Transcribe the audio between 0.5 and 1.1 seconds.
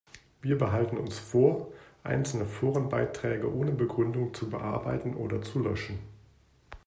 behalten